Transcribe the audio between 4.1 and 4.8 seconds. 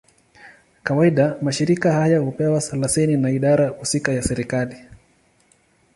ya serikali.